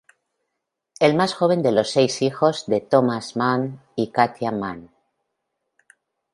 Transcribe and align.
El 0.99 1.13
más 1.15 1.35
joven 1.35 1.61
de 1.61 1.71
los 1.71 1.91
seis 1.91 2.23
hijos 2.23 2.65
de 2.65 2.81
Thomas 2.81 3.35
Mann 3.35 3.79
y 3.95 4.09
Katia 4.09 4.51
Mann. 4.51 4.89